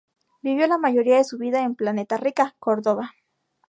[0.41, 3.13] Vivió la mayoría de su vida en Planeta Rica, Córdoba.